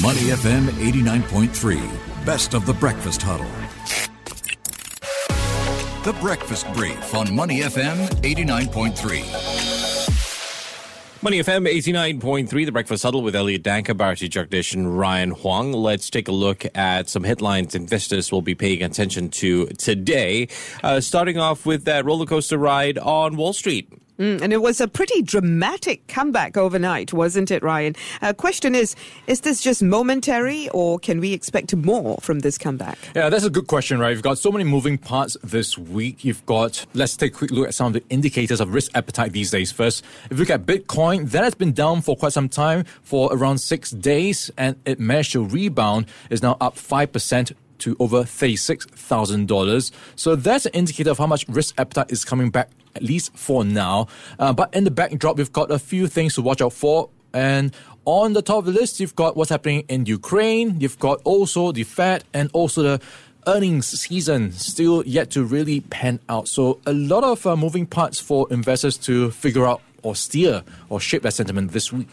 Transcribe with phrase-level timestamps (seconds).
[0.00, 3.44] Money FM 89.3, best of the breakfast huddle.
[6.10, 11.22] The Breakfast Brief on Money FM 89.3.
[11.22, 15.74] Money FM 89.3, The Breakfast Huddle with Elliot Danker, Bharati Jagdish, and Ryan Huang.
[15.74, 20.48] Let's take a look at some headlines investors will be paying attention to today.
[20.82, 23.92] Uh, starting off with that roller coaster ride on Wall Street.
[24.18, 27.96] Mm, and it was a pretty dramatic comeback overnight, wasn't it, Ryan?
[28.20, 28.94] Uh, question is,
[29.26, 32.98] is this just momentary or can we expect more from this comeback?
[33.16, 34.10] Yeah, that's a good question, right?
[34.10, 36.24] You've got so many moving parts this week.
[36.24, 39.32] You've got, let's take a quick look at some of the indicators of risk appetite
[39.32, 40.04] these days first.
[40.26, 43.58] If you look at Bitcoin, that has been down for quite some time, for around
[43.58, 49.90] six days, and it managed to rebound, is now up 5% to over $36,000.
[50.14, 53.64] So that's an indicator of how much risk appetite is coming back at least for
[53.64, 54.08] now.
[54.38, 57.08] Uh, but in the backdrop, we've got a few things to watch out for.
[57.34, 57.74] And
[58.04, 60.80] on the top of the list, you've got what's happening in Ukraine.
[60.80, 63.00] You've got also the Fed and also the
[63.46, 66.48] earnings season still yet to really pan out.
[66.48, 71.00] So a lot of uh, moving parts for investors to figure out or steer or
[71.00, 72.08] shape that sentiment this week.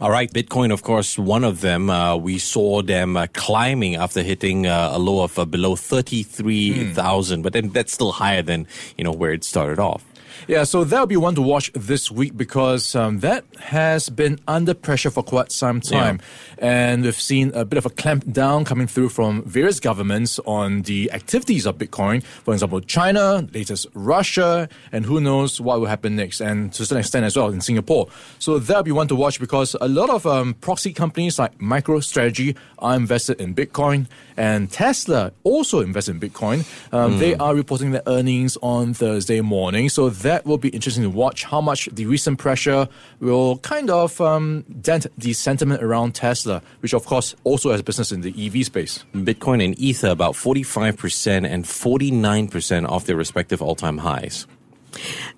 [0.00, 1.88] All right, Bitcoin, of course, one of them.
[1.88, 6.92] Uh, we saw them uh, climbing after hitting uh, a low of uh, below thirty-three
[6.94, 7.42] thousand, mm.
[7.44, 10.04] but then that's still higher than you know where it started off.
[10.46, 14.74] Yeah, so that'll be one to watch this week because um, that has been under
[14.74, 16.20] pressure for quite some time.
[16.58, 16.88] Yeah.
[16.92, 20.82] And we've seen a bit of a clamp down coming through from various governments on
[20.82, 22.22] the activities of Bitcoin.
[22.22, 26.98] For example, China, latest Russia, and who knows what will happen next, and to some
[26.98, 28.08] extent as well in Singapore.
[28.38, 32.56] So that'll be one to watch because a lot of um, proxy companies like MicroStrategy
[32.78, 36.58] are invested in Bitcoin, and Tesla also invested in Bitcoin.
[36.92, 37.18] Um, mm.
[37.18, 39.88] They are reporting their earnings on Thursday morning.
[39.88, 42.86] So that that will be interesting to watch how much the recent pressure
[43.18, 48.12] will kind of um, dent the sentiment around Tesla, which of course also has business
[48.12, 49.04] in the EV space.
[49.14, 54.46] Bitcoin and Ether about 45% and 49% off their respective all time highs.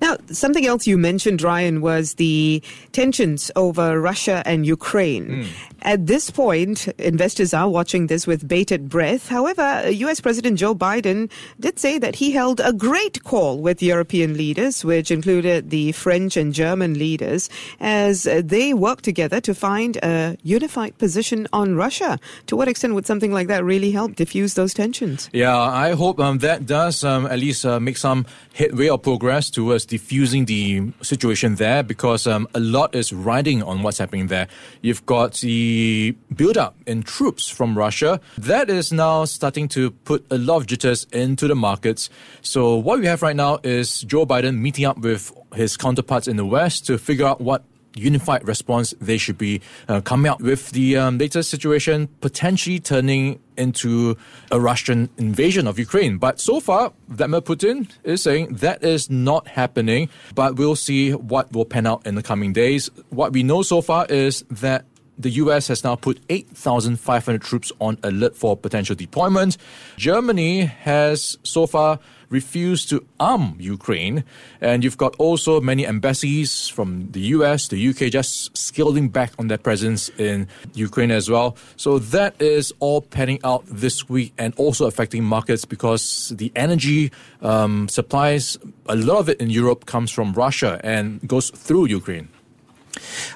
[0.00, 2.62] Now, something else you mentioned, Ryan, was the
[2.92, 5.26] tensions over Russia and Ukraine.
[5.26, 5.46] Mm.
[5.82, 9.28] At this point, investors are watching this with bated breath.
[9.28, 11.30] However, US President Joe Biden
[11.60, 16.36] did say that he held a great call with European leaders, which included the French
[16.36, 22.18] and German leaders, as they work together to find a unified position on Russia.
[22.48, 25.30] To what extent would something like that really help diffuse those tensions?
[25.32, 29.35] Yeah, I hope um, that does um, at least uh, make some headway or progress
[29.50, 34.48] towards diffusing the situation there because um, a lot is riding on what's happening there.
[34.82, 38.20] You've got the buildup in troops from Russia.
[38.38, 42.10] That is now starting to put a lot of jitters into the markets.
[42.42, 46.36] So what we have right now is Joe Biden meeting up with his counterparts in
[46.36, 47.64] the West to figure out what
[47.98, 53.40] unified response they should be uh, coming out with the um, latest situation potentially turning
[53.56, 54.16] into
[54.50, 56.18] a Russian invasion of Ukraine.
[56.18, 61.52] But so far, Vladimir Putin is saying that is not happening, but we'll see what
[61.52, 62.90] will pan out in the coming days.
[63.10, 64.84] What we know so far is that
[65.18, 69.56] the US has now put 8,500 troops on alert for potential deployment.
[69.96, 71.98] Germany has so far
[72.28, 74.24] refused to arm Ukraine.
[74.60, 79.48] And you've got also many embassies from the US, the UK, just scaling back on
[79.48, 81.56] their presence in Ukraine as well.
[81.76, 87.12] So that is all panning out this week and also affecting markets because the energy
[87.42, 88.58] um, supplies,
[88.88, 92.28] a lot of it in Europe comes from Russia and goes through Ukraine.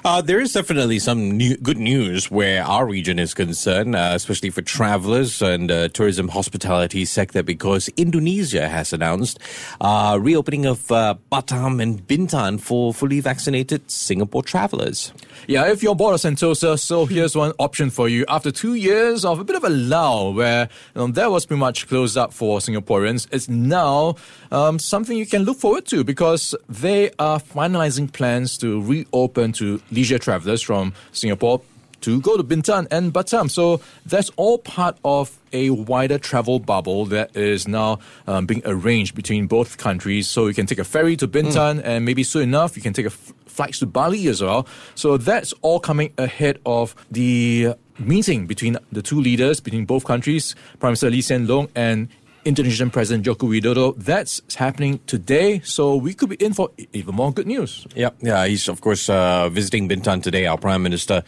[0.03, 4.49] Uh, there is definitely some new, good news where our region is concerned, uh, especially
[4.49, 9.39] for travelers and uh, tourism hospitality sector, because Indonesia has announced
[9.79, 15.13] uh, reopening of uh, Batam and Bintan for fully vaccinated Singapore travelers.
[15.47, 18.25] Yeah, if you're bored of Sentosa, so here's one option for you.
[18.27, 22.17] After two years of a bit of a lull where that was pretty much closed
[22.17, 24.15] up for Singaporeans, it's now
[24.51, 29.81] um, something you can look forward to because they are finalizing plans to reopen to
[29.91, 31.61] leisure travelers from Singapore
[32.01, 33.49] to go to Bintan and Batam.
[33.49, 39.15] So that's all part of a wider travel bubble that is now um, being arranged
[39.15, 40.27] between both countries.
[40.27, 41.85] So you can take a ferry to Bintan, mm.
[41.85, 44.67] and maybe soon enough you can take a f- flights to Bali as well.
[44.95, 50.55] So that's all coming ahead of the meeting between the two leaders, between both countries,
[50.79, 52.07] Prime Minister Lee Hsien Loong and
[52.45, 53.95] Indonesian President Joko Widodo.
[53.97, 57.85] That's happening today, so we could be in for even more good news.
[57.95, 61.23] Yeah, yeah, he's of course uh, visiting Bintan today, our Prime Minister,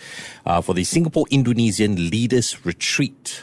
[0.45, 3.42] uh, for the Singapore Indonesian Leaders Retreat.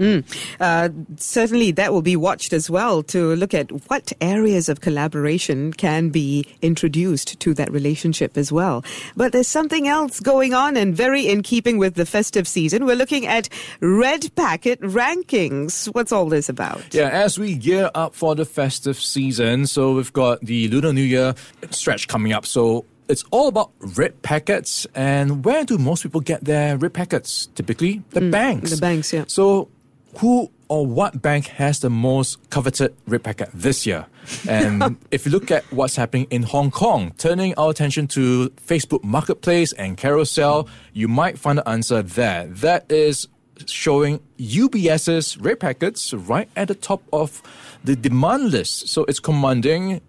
[0.00, 0.24] Mm.
[0.58, 5.72] Uh, certainly, that will be watched as well to look at what areas of collaboration
[5.74, 8.82] can be introduced to that relationship as well.
[9.14, 12.86] But there's something else going on, and very in keeping with the festive season.
[12.86, 13.48] We're looking at
[13.80, 15.86] red packet rankings.
[15.94, 16.82] What's all this about?
[16.94, 21.02] Yeah, as we gear up for the festive season, so we've got the Lunar New
[21.02, 21.34] Year
[21.70, 22.46] stretch coming up.
[22.46, 24.86] So it's all about red packets.
[24.94, 27.48] And where do most people get their red packets?
[27.54, 28.70] Typically, the mm, banks.
[28.70, 29.24] The banks, yeah.
[29.26, 29.68] So
[30.18, 34.06] who or what bank has the most coveted red packet this year?
[34.48, 39.02] And if you look at what's happening in Hong Kong, turning our attention to Facebook
[39.02, 42.46] Marketplace and Carousell, you might find the answer there.
[42.46, 43.26] That is
[43.66, 47.42] showing UBS's red packets right at the top of
[47.84, 48.88] the demand list.
[48.88, 50.00] So it's commanding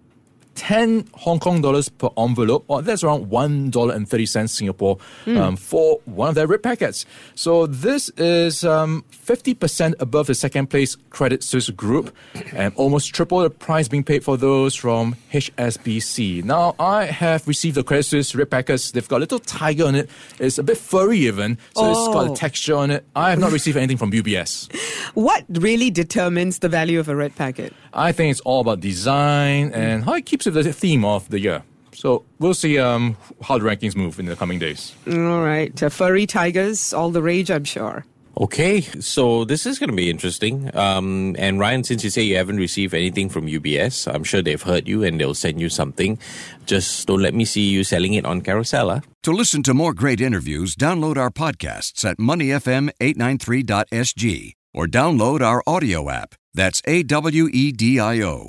[0.54, 5.38] 10 Hong Kong dollars per envelope, or that's around $1.30 Singapore mm.
[5.38, 7.06] um, for one of their red packets.
[7.34, 12.14] So this is um, 50% above the second place Credit Suisse Group
[12.52, 16.44] and almost triple the price being paid for those from HSBC.
[16.44, 18.92] Now, I have received the Credit Suisse red packets.
[18.92, 20.10] They've got a little tiger on it.
[20.38, 21.90] It's a bit furry even, so oh.
[21.90, 22.34] it's got a oh.
[22.34, 23.04] texture on it.
[23.14, 24.68] I have not received anything from UBS.
[25.14, 27.74] What really determines the value of a red packet?
[27.92, 31.40] I think it's all about design and how it keeps with the theme of the
[31.40, 31.62] year.
[31.94, 34.94] So we'll see um, how the rankings move in the coming days.
[35.06, 35.82] All right.
[35.82, 38.04] Uh, furry tigers, all the rage, I'm sure.
[38.40, 40.74] Okay, so this is going to be interesting.
[40.74, 44.62] Um, and Ryan, since you say you haven't received anything from UBS, I'm sure they've
[44.62, 46.18] heard you and they'll send you something.
[46.64, 48.94] Just don't let me see you selling it on Carousell.
[48.94, 49.00] Huh?
[49.24, 56.08] To listen to more great interviews, download our podcasts at moneyfm893.sg or download our audio
[56.08, 56.34] app.
[56.54, 58.48] That's A W E D I O.